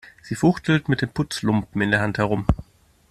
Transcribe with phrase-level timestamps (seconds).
[0.23, 2.47] Sie fuchtelt mit dem Putzlumpen in der Hand herum.